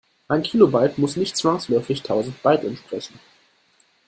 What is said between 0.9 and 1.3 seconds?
muss